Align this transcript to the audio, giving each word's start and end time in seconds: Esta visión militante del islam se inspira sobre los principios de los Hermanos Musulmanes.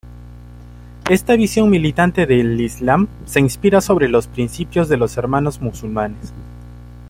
Esta 1.11 1.35
visión 1.35 1.69
militante 1.69 2.25
del 2.25 2.59
islam 2.59 3.07
se 3.27 3.39
inspira 3.39 3.81
sobre 3.81 4.09
los 4.09 4.25
principios 4.25 4.89
de 4.89 4.97
los 4.97 5.15
Hermanos 5.15 5.61
Musulmanes. 5.61 6.33